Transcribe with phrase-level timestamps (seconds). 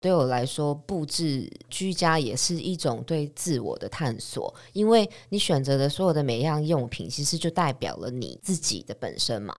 [0.00, 9.56] 对我来说，布置居家也是一种对自我的探索，因为你选择的所有的每一样用品，其实就代表了你自己的本身嘛。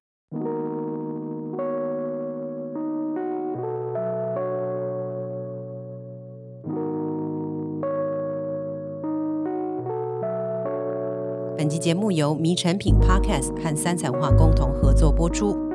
[11.57, 15.68] 本期节目由迷诚品 Podcast 和三彩文化共同合作播出。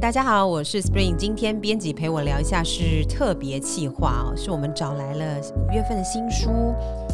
[0.00, 1.14] 嗨，大家好，我是 Spring。
[1.14, 6.48] 今天编辑陪我聊一下是特别企划哦，是我们找来了五月份的新书，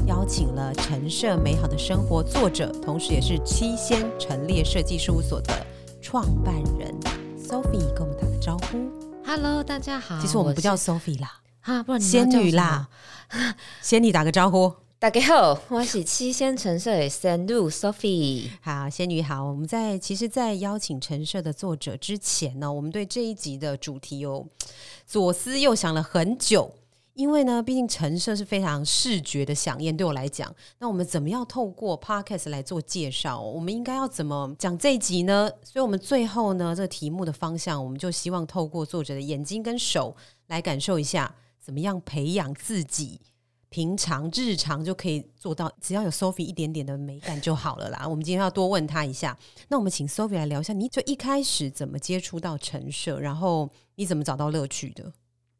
[0.06, 5.52] 邀请了陈设美好的生活作者，同时也是七仙陈列设计事务所的
[6.00, 6.94] 创办人
[7.36, 8.88] Sophie，跟我们打个招呼。
[9.26, 10.20] Hello，大家好。
[10.20, 12.88] 其实我们不叫 Sophie 啦，哈，不然仙女啦，
[13.82, 14.72] 仙女打个招呼。
[14.98, 18.48] 大家好，我是七仙陈设的三度 Sophie。
[18.62, 19.44] 好，仙女好。
[19.44, 24.48] 我们在其实，在邀请陈设的作者之前呢，我们对这一集的主题有
[25.06, 26.72] 左思右想了很久。
[27.12, 33.38] 因为呢，毕竟陈设是非常视觉的饗宴，对我来讲，那我们怎么样透过 Podcast 来做介绍？
[33.38, 35.50] 我们应该要怎么讲这一集呢？
[35.62, 43.20] 所以，我们最后呢，这个题目的方向，我们就希望透过作者的眼睛跟手来感受一下，怎么样培养自己。
[43.68, 48.06] 平常日常就可以做到，只要有 Sophie 一点点的美感就好了啦。
[48.08, 49.36] 我们今天要多问他一下，
[49.68, 55.12] 那我们请 Sophie 来聊一下，你就一开始怎么接触到陈设，然后你怎么找到乐趣的？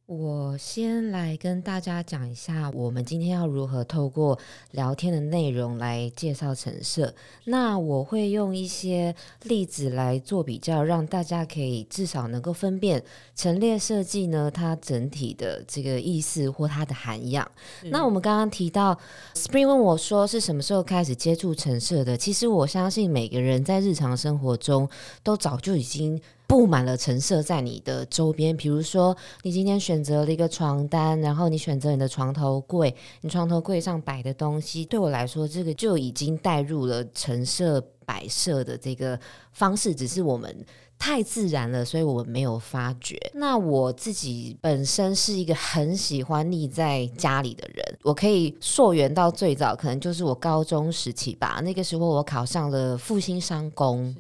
[0.07, 4.39] 我先来跟大家讲一下，我们今天要如何透过
[4.71, 7.13] 聊天的内容来介绍陈设。
[7.43, 13.03] 那我会用一些例子来做比较，让大家可以至少能够分辨
[13.35, 17.51] 陈列设计呢，它整体的这个意思或它的涵养。
[17.87, 18.97] 那我们刚刚提到
[19.35, 22.17] ，Spring 问我说是什么时候开始接触陈设的？
[22.17, 24.89] 其实我相信每个人在日常生活中
[25.25, 26.23] 都早就已经。
[26.47, 39.19] 布满了陈设在你的周边，比如说你今天选择了一个床单，然后你选择你的床头柜，你床头柜上摆的东西，对我来说，这个就已经带入了陈设摆设的这个
[39.53, 40.65] 方式，只是我们
[40.99, 43.19] 太自然了，所以我没有发觉。
[43.35, 54.15] 那我自己本身是一个很喜欢腻在家里的人，我可以溯源到最早，可能就是我高中时期吧，那个时候我考上了复兴商工。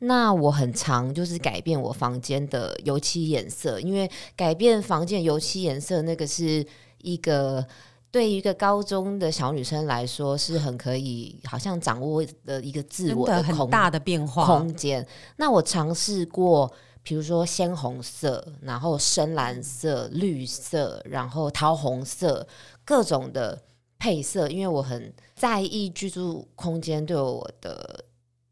[0.00, 6.64] 那我很常就是改变我房间的油漆颜色，因为改变房间油漆颜色，那个是
[6.98, 7.66] 一个
[8.10, 15.04] 对于一个高中的小女生来说是很可以，好像掌握的一个自我的很大的变化空间。
[15.36, 16.70] 那我尝试过，
[17.02, 22.46] 比如说鲜红色，然后深蓝色、绿色，然后桃红色，
[22.84, 23.62] 各种的
[23.98, 28.04] 配色，因为我很在意居住空间对我的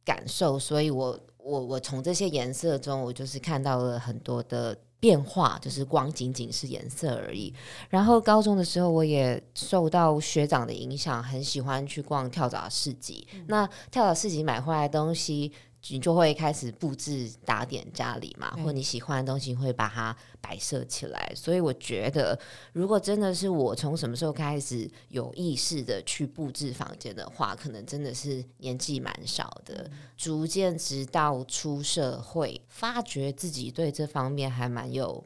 [0.06, 1.20] 感受，所以我。
[1.44, 7.52] 我我从这些颜色中，我就是看到了很多的变化，就是光仅仅是颜色而已。
[7.90, 13.28] 然后高中的时候，我也受到学长的影响，很喜欢去逛跳蚤市集。
[13.34, 15.52] 嗯、那跳蚤市集买回来的东西。
[15.88, 21.32] 你就会开始布置打点家里嘛，或你喜欢的东西会把它摆设起来。
[21.36, 22.38] 所以我觉得，
[22.72, 29.90] 如果真的是我从什么时候开始有意识的去布置房间的话，可能真的是年纪蛮少的。
[30.16, 35.22] 逐渐直到出社会，发觉自己对这方面还蛮有，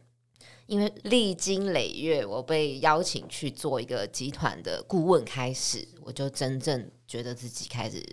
[0.66, 8.04] 因为历经累月，我被邀请去做一个集团的顾问，开始我就真正觉得自己开始。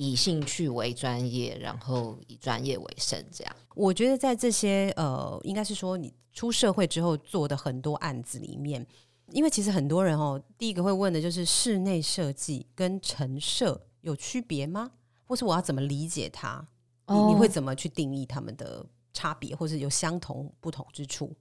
[0.00, 3.56] 以兴趣为专业，然后以专业为生，这样。
[3.74, 8.86] 我觉得在这些呃，应该是说你出社会之后做的很多案子里面，
[9.32, 14.92] 因为其实很多人哦，第一个会问的就是室内设计跟陈设有区别吗？
[15.24, 16.64] 或是我要怎么理解它？
[17.06, 21.34] 哦，你你会怎么去定义他们的差别，或是有相同不同之处？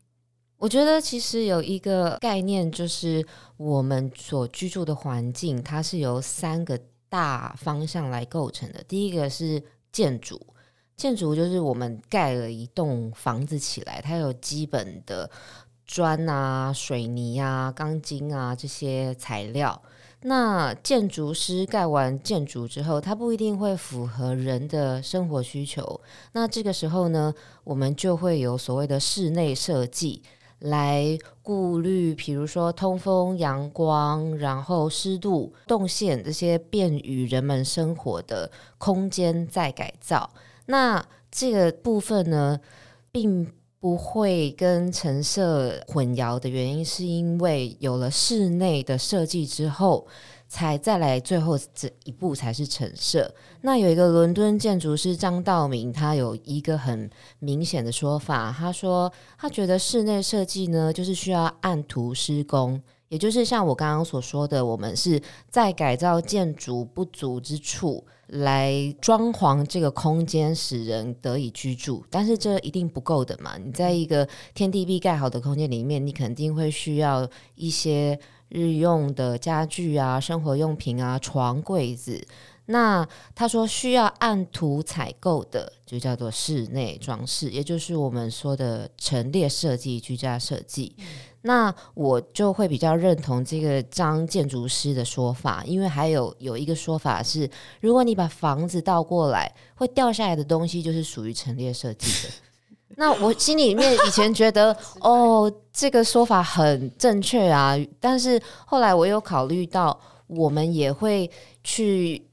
[0.57, 3.23] 我觉得其实有一个概念，就是
[3.57, 6.81] 我们所居住的环境，它是由三个。
[7.09, 8.83] 大方向来构成的。
[8.83, 10.39] 第一个是建筑，
[10.95, 15.29] 建筑就是我们盖了一栋房子起来，它有基本的
[15.85, 19.81] 砖啊、水泥啊、钢筋啊这些材料。
[20.21, 26.01] 那建筑师盖完建筑之后，它不一定会符合人的生活需求。
[26.31, 27.33] 那这个时候呢，
[27.63, 30.23] 我们就会有所谓的室内设计。
[30.59, 40.29] 来顾虑，比如说通风、阳光，然后湿度、动线这些便于人们生活的空间再改造。
[40.65, 42.59] 那这个部分呢，
[43.11, 50.07] 并不会跟陈设混淆的原因，是因为有了室内的设计之后，
[50.57, 53.31] 才再来最后这一步才是陈设。
[53.61, 57.07] 那有一个伦敦建筑师张道明，他有一个很
[57.37, 68.03] 明显的说法，他说他觉得室内设计呢，就是需要按图施工，也就是像我刚刚所说的，我们是在改造建筑不足之处。
[68.31, 73.57] 来装潢这个空间，使人得以居住，但是这一定不够的嘛。
[73.57, 77.25] 你在一个天地壁盖好的空间里面，你肯定会需要
[77.55, 82.25] 一些日用的家具啊、生活用品啊、床、柜子。
[82.69, 90.93] 那他说需要按图采购的，就叫做室内装饰，也就是我们说的陈列设计、居家设计。
[91.43, 97.49] 那我就会比较认同这个张建筑师的说法，因为还有有一个说法是，
[97.79, 102.33] 如果你把房子倒过来，会掉下来的东西就是属于陈列设计的。
[102.97, 109.97] 那我心里面以前觉得， 哦，这个说法很正确啊，但是后来我有考虑到，
[110.27, 111.31] 我们也会
[111.63, 112.23] 去。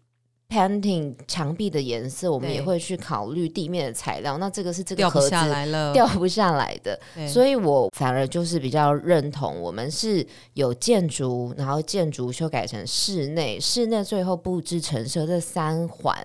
[0.46, 4.38] painting 墙壁的颜色，我们也会去考虑地面的材料。
[4.38, 7.00] 那这个是这个盒子掉不下来了，掉不下来的。
[7.26, 16.16] 所以我反而就是比较认同，我们是有建筑，然后建筑修改成室内，室内最后布置陈设这三环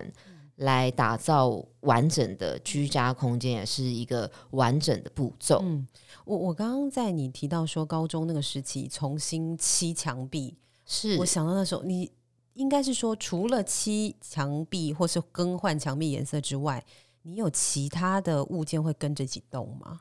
[0.60, 5.60] 来打造完整的居家空间，也是一个完整的步骤。
[5.62, 5.86] 嗯，
[6.24, 12.10] 我我刚刚在你提到说高中那个时期重新漆墙壁，是我想到那时候你。
[12.54, 16.84] 应该是说，除了漆墙壁或是更换墙壁颜色之外，
[17.22, 20.00] 你有其他的物件会跟着一起动吗？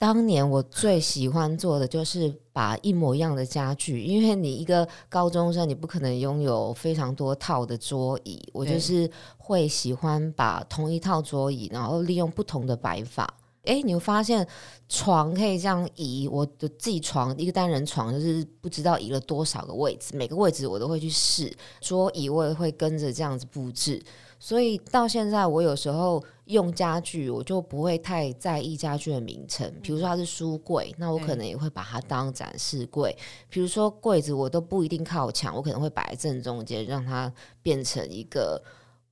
[0.00, 13.28] 当年我最喜欢做的就是把一模一样的家具，因为你一个高中生，你不可能拥有非常多套的桌椅，我就是会喜欢把同一套桌椅，然后利用不同的摆法。
[13.64, 14.48] 哎，你会发现
[14.88, 24.02] 床可以这样移，我的自己床一个单人床就是不知道移了多少个位置，每个位置我都会去试，桌椅我也会跟着这样子布置。
[24.42, 29.70] 所以到现在，我有时候用家具，我就不会太在意家具的名称。
[29.82, 33.14] 比如说它是书柜，那我可能也会把它当展示柜。
[33.50, 37.30] 比如说柜子，我都不一定靠墙，我可能会摆在正中间，让它
[37.62, 38.60] 变成一个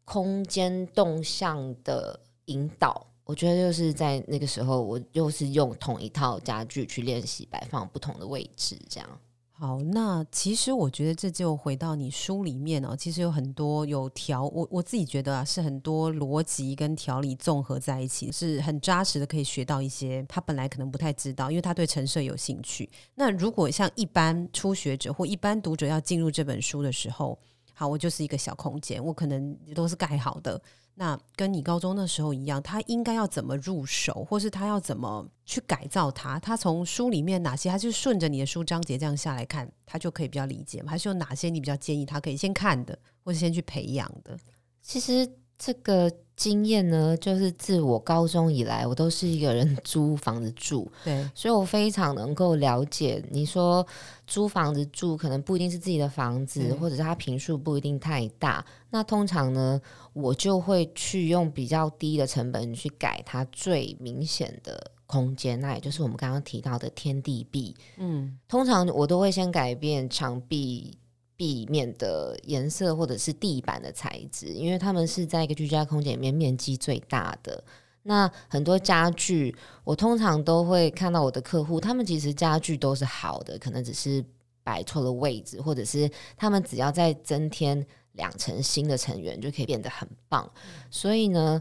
[0.07, 3.07] 空间动向的引导。
[3.25, 9.21] 我觉得就是在那个时候，我又是用同一套家具去练习摆放不同的位置，这样。
[9.61, 22.89] 好，那其实我觉得这就回到你书里面哦，其实有很多有条，我我自己觉得啊，是很多逻辑跟条理综合在一起，是很扎实的，可以学到一些他本来可能不太知道，因为他对陈设有兴趣。
[23.17, 27.37] 那如果像一般初学者或一般读者要进入这本书的时候，
[27.79, 30.61] 好，我就是一个小空间，我可能都是盖好的。
[30.97, 36.41] 那跟你高中那时候一样，他应该要怎么入手，或是他要怎么去改造它？
[36.41, 40.91] 他从书里面哪些，他就顺着你的书章节这样下来看，他就可以比较理解吗？
[40.91, 44.37] 还是有哪些你比较建议他可以先看的，或是先去培养的？
[44.83, 45.25] 其实
[45.59, 46.11] 这个。
[46.39, 53.21] 经验呢，就是自我高中以来，我都是一个人 租房子住，对，所以我非常能够了解。
[53.33, 53.85] 你说
[54.25, 58.65] 租房子住，可能不一定是自己的房子，嗯、或者是它平数不一定太大。
[58.91, 59.81] 那通常呢，
[60.13, 67.75] 我就会去用比较低的成本去改它最明显的空间，那也就是我们刚刚提到的天地壁。
[67.97, 70.97] 嗯，通常我都会先改变墙壁。
[71.39, 77.63] 壁面的颜色或者是地板的材质，因为他们是在一个居家空间里面面积最大的。
[78.03, 79.55] 那很多家具，
[79.85, 84.25] 我通常都会看到我的客户，他们其实家具都是好的，可能只是
[84.65, 90.51] 摆错了位置，或者是他们只要再增添两层新的成员，就可以变得很棒。
[90.91, 91.61] 所以呢，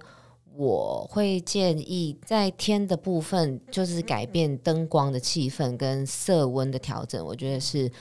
[0.56, 7.92] 我会建议在天的部分，就是改变灯光的气氛跟色温的调整，我觉得是。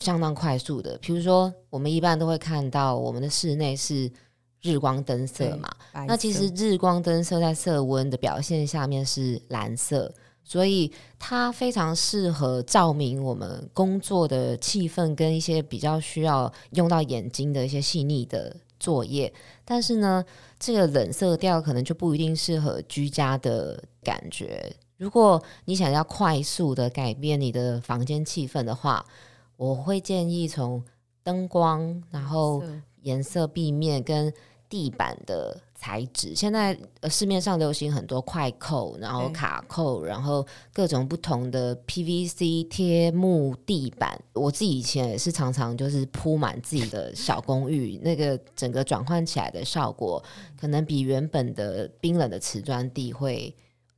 [0.00, 4.10] 相当快速的，比如说，我们一般都会看到我们的室内是
[4.62, 5.68] 日光灯色嘛，
[6.06, 19.30] 那其实日光灯色在色温的表现下面是蓝色，所以它非常适合照明我们工作的气氛跟一些比较需要用到眼睛的一些细腻的作业。
[19.66, 20.24] 但是呢，
[20.58, 24.74] 这个冷色调可能就不一定适合居家的感觉。
[24.96, 29.04] 如果你想要快速的改变你的房间气氛的话，
[29.60, 30.82] 我会建议从
[31.22, 32.64] 灯光，然后
[33.02, 34.32] 颜色、壁面跟
[34.70, 36.34] 地板的材质。
[36.34, 44.18] 现在呃市面上流行很多快扣，然后卡扣，然后各种不同的 PVC 贴木地板。
[44.32, 50.24] 我自己以前也是常常就是铺满自己的小公寓，那个整个转换起来的效果，
[50.58, 53.54] 可能比原本的冰冷的瓷砖地会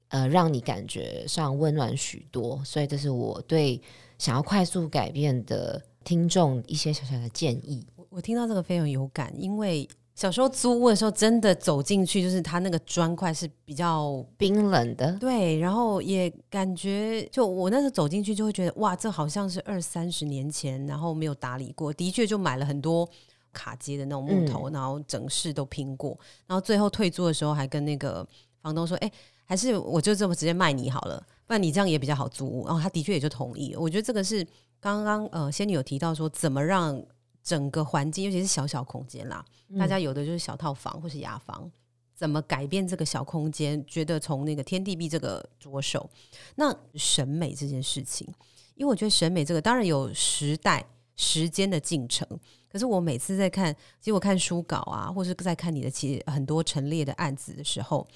[0.09, 2.61] 呃让你感觉上温暖许多。
[2.65, 3.81] 所以这是我对。
[4.23, 7.85] 想要快速改变的听众一些小小的建议。
[8.09, 23.09] 我听到这个非常有感，因为小时候租屋的时候，真的走进去就是它那个砖块是比较冰冷的，对，然后也感觉就我那时候走进去就会觉得哇，这好像是二三十年前，然后没有打理过，的确就买了很多
[23.53, 28.25] 卡接的那种木头，嗯、然后整室都拼过，然后最后退租的时候还跟那个
[28.61, 29.11] 房东说，哎，
[29.45, 31.27] 还是我就这么直接卖你好了。
[31.53, 33.77] 那你这样也比较好租，然后他的确也就同意。
[33.77, 34.43] 我觉得这个是
[34.81, 36.99] 刚刚呃仙女有提到说，怎么让
[37.43, 41.71] 整个环境，尤其是小小空间啦，嗯、大家有的就是小套房或是雅房，
[42.15, 43.85] 怎么改变这个小空间？
[43.87, 46.09] 觉得从那个天地壁这个着手，
[46.55, 48.27] 那审美这件事情，
[48.75, 50.83] 因为我觉得审美这个当然有时代
[51.17, 52.27] 时间的进程，
[52.71, 58.09] 可是我每次在看，其实我看书稿啊，或是在看你的其实很多陈列的案子的时候。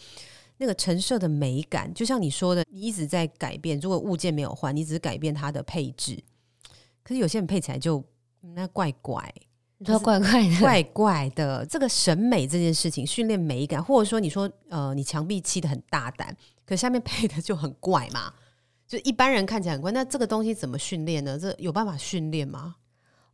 [0.58, 3.78] 那个陈设的美感，就像你说的，你一直在改变。
[3.80, 6.22] 如果物件没有换，你只是改变它的配置，
[7.02, 8.02] 可是有些人配起来就
[8.40, 9.32] 那怪怪，
[9.78, 11.66] 你说怪怪的，怪怪的。
[11.66, 16.34] 这个审美这件事情，训练美感，或者说你说呃，你墙壁漆的很大胆，
[16.64, 18.32] 可下面 配的就很怪嘛，
[18.86, 19.92] 就一般人看起来很怪。
[19.92, 21.38] 那这个东西怎么训练呢？
[21.38, 22.76] 这有办法训练吗？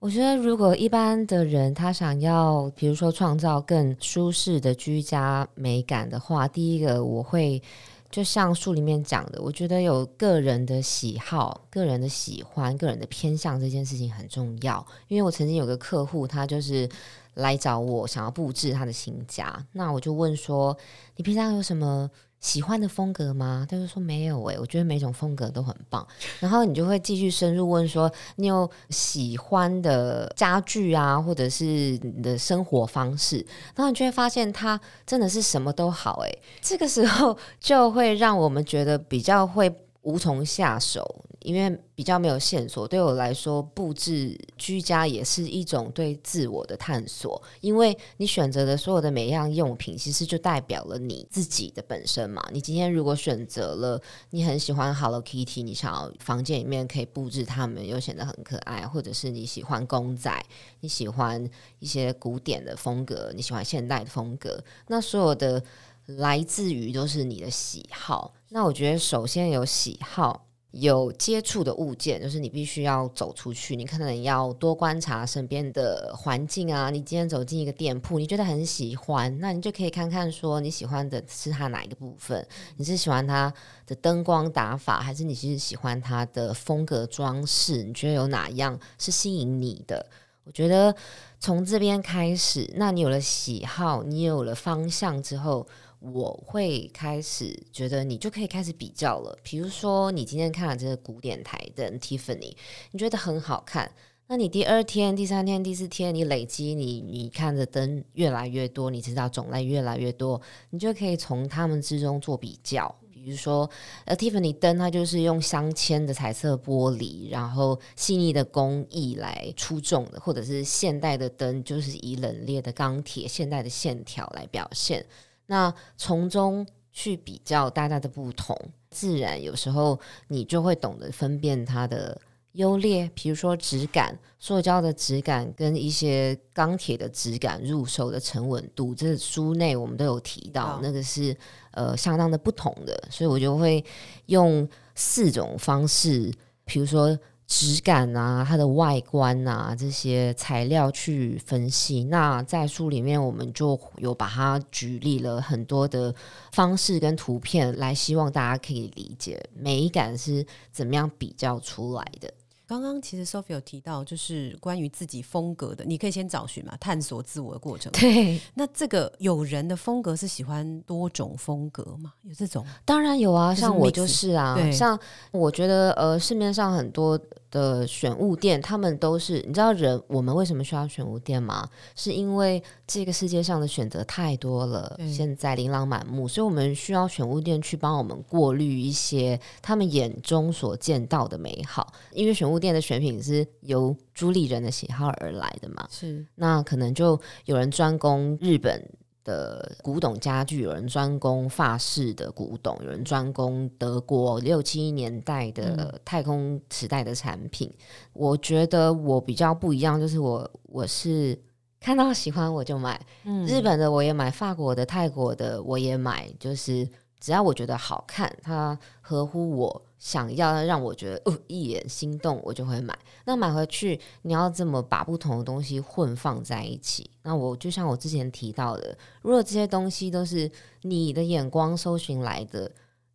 [0.03, 7.63] 我觉得，如果一般的人他想要，比如说创造更舒适的居家美感的话，第一个我会
[8.11, 14.85] 就像书里面讲的，我觉得有个人的喜好、个人的喜欢、个人的偏向这件事情很重要。
[15.07, 16.89] 因为我曾经有个客户，他就是
[17.35, 20.77] 来找我想要布置他的新家，那我就问说
[21.15, 22.11] ：“你平常有什么？”
[22.43, 23.67] 喜欢的风格吗？
[23.71, 26.07] 他就说没有诶、我觉得每种风格都很棒。
[26.41, 33.37] 然后你就会继续深入问说，你有喜欢的家具啊，或者是你的生活方式，
[33.75, 39.73] 然后你就会发现他真的是什么都好诶、这个时候就会让我们觉得比较会
[40.03, 41.25] 无从下手。
[41.45, 47.43] 因为比较没有线索，对我来说，布置居家也是一种对自我的探索。
[47.61, 52.41] 因为你选择的所有的每一样用品，其实就代表了你自己的本身嘛。
[52.53, 60.33] 你今天如果选择了你很喜欢 Hello Kitty，你想要房间里面可以布置它们，又显得很可爱，或者是你喜欢公仔，
[60.79, 61.45] 你喜欢
[61.81, 65.61] 一些古典的风格，你喜欢现代的风格，那所有的
[66.07, 68.35] 来自于都是你的喜好。
[68.49, 70.47] 那我觉得首先有喜好。
[70.73, 76.89] 有接触的物件，就是你必须要走出去，你可能要多观察身边的环境啊。
[76.89, 82.49] 你今天走进一个店铺，你觉得很喜欢，那你就可以看看说你喜欢的是它哪一个部分？
[82.79, 83.53] 你是喜欢它
[83.87, 87.83] 的灯光打法，还是你是喜欢它的风格装饰？
[87.83, 90.07] 你觉得有哪样是吸引你的？
[90.45, 90.97] 我觉得
[91.39, 95.67] 从这边开始，那你有了喜好，你有了方向之后。
[96.03, 99.39] 我会开始觉得你就可以开始比较了。
[99.43, 102.55] 比如说，你今天看了这个古典台灯 Tiffany，
[102.91, 103.91] 你觉得很好看，
[104.27, 110.41] 那你第二天、第三天、第四天，你累积你你看的灯越来越多，你知道种类越来越多，
[110.71, 112.95] 你就可以从他们之中做比较。
[113.13, 113.71] 比如说，
[114.05, 125.07] 呃，Tiffany 灯它就是用镶嵌的彩色玻璃，然后细腻的工艺来出众的，或者是现代的灯就是以冷冽的钢铁、现代的线条来表现。
[125.53, 128.57] 那从中去比较大家的不同，
[128.91, 132.19] 自然有时候你就会懂得分辨它的
[132.53, 133.11] 优劣。
[133.15, 141.37] 比如说质感，塑胶的质感跟一些钢铁的质感，入手的沉稳度，这书内我们都有提到，那个是
[141.73, 143.05] 呃相当的不同的。
[143.11, 143.85] 所以我就会
[144.29, 146.33] 用四种方式，
[146.65, 147.19] 比如说。
[147.55, 152.03] 质感啊，它的外观啊，这些材料去分析。
[152.05, 156.15] 那在书里面，我们就有把它举例了很多的
[156.53, 162.33] 方式跟图片，来希望大家可以理解美感是怎么样比较出来的。
[162.67, 167.93] 刚刚其实 Sophie 有提到，就是关于自己风格的，你可以先找寻嘛，探索自我的过程。
[167.93, 172.15] 对，那这个有人的风格是喜欢多种风格吗？
[172.23, 172.65] 有这种？
[172.87, 174.99] 当然有啊，像我就是啊，像
[175.33, 177.21] 我觉得呃，市面上很多。
[177.53, 181.69] 的选物店，他们都是你知道人，我们为什么需要选物店吗？
[181.95, 191.93] 是因为这个世界上的选择太多了，嗯、现在琳琅满目，所以我们需要选物店去帮我们过滤一些他们眼中所见到的美好。
[192.13, 198.83] 因为选物店的选品是由主理人的喜好而来的嘛，是那可能就有人专攻日本。
[199.25, 207.69] 的古董家具，有人专攻法式的古董，有人专攻德国六七年代的太空时代的产品。
[207.69, 211.39] 嗯、我觉得我比较不一样，就是我我是
[211.81, 216.89] 看到喜欢我就买，嗯、日本的我也买，法国的、泰国的我也买，就是
[217.21, 222.99] 只要我觉得好看，它合乎我想要让我觉得哦，一眼心动，我就会买。
[223.25, 227.09] 那买回去，你要怎么把不同的东西混放在一起。
[227.23, 232.69] 那我就像我之前提到的，如果这些东西都是你的眼光搜寻来的，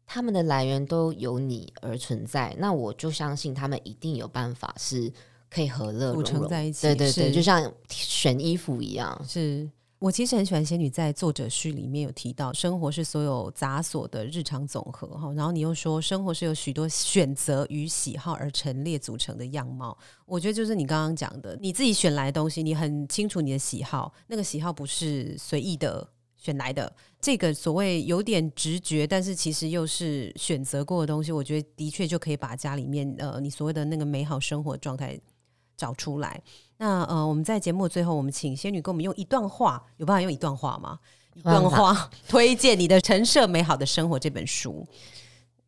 [0.05, 5.11] 他们的来源都由你而存在，那我就相信他们一定有办法是
[5.49, 6.87] 可以和乐融融在一起。
[6.87, 9.69] 对对对，就像选衣服一样，是。
[9.99, 15.33] 我其实很喜欢仙女在作者序里面有提到，生活是所有杂琐的日常总和哈。
[15.33, 19.97] 然后你又说，生活是由许多选择与喜好而陈列组成的样貌。
[20.27, 26.95] 我觉得就是你刚刚讲的，你自己选来的东西，你很清楚你的喜好，那个喜好不是随意的选来的。
[27.19, 35.19] 这个所谓有点直觉，但是其实又是选择过的东西，我觉得的确就可以把家里面呃你所谓的那个美好生活状态
[35.75, 36.39] 找出来。
[36.77, 40.99] 那呃，我们在节目最后，我们请仙女给我们用一段话，有办法用一段话吗？
[41.33, 44.85] 一段话 推荐你的《陈设美好的生活》这本书。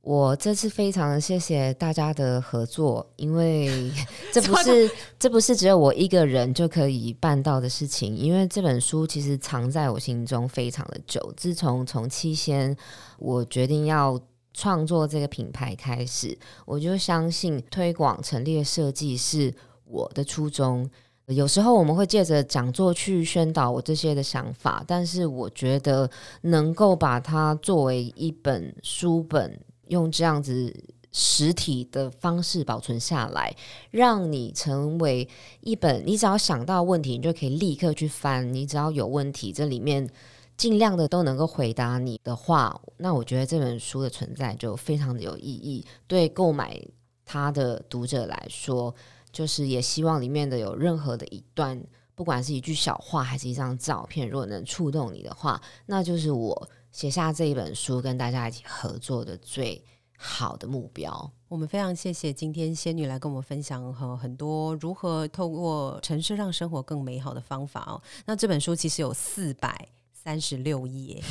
[0.01, 3.92] 我这次非常谢谢大家的合作，因为
[4.32, 4.89] 这不是
[5.20, 8.16] 这不是只有我一个人就可以办到的事情。
[8.16, 12.75] 因为这本书其实藏在我心中非常的久，自从从七仙
[13.18, 14.20] 我决定要
[14.54, 19.54] 创作这个品牌开始，我就相信推广陈列设计是。
[19.89, 20.88] 我的初衷，
[21.25, 26.10] 有时候我们会借着讲座去宣导我这些的想法，但是我觉得
[26.41, 30.72] 能够把它作为一本书本，用这样子
[31.12, 33.55] 实体的方式保存下来，
[33.89, 35.27] 让你成为
[35.62, 40.08] 一本，你只要想到问题，你就可以立刻去翻，你只要有问题，这里面
[40.55, 46.79] 尽量的都能够回答你的话，那我觉得这本书的存在就非常的有意义，对购买
[47.25, 48.93] 它的读者来说。
[49.32, 51.82] 就是也希望里面的有任何的一段，
[52.16, 59.84] 不管是一句小话还是一张照片，如果能触动你的话，那就是我写下这一本书跟大家一起合作的最
[60.18, 61.32] 好的目标。
[61.48, 68.02] 我们非常谢谢今天仙女来跟我们分享和很多如何透过城市让生活更美好的方法哦。
[68.26, 71.24] 那这本书其实有四百三十六页。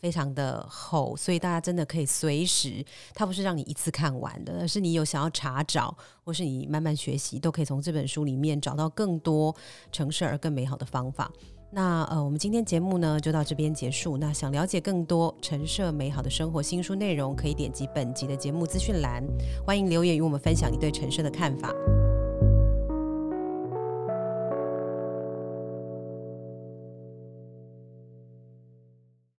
[0.00, 2.84] 非常的厚，所以大家真的可以随时，
[3.14, 9.54] 它不是让你一次看完的，而是你有想要查找，或是你慢慢学习，都可以从这本书里面找到更多
[9.90, 11.30] 陈设而更美好的方法。
[11.72, 14.16] 那呃，我们今天节目呢就到这边结束。
[14.16, 19.22] 那想了解更多陈设美好的生活新书内容，可以点击本集的节目资讯栏。
[19.66, 21.74] 欢迎留言与我们分享你对陈设的看法。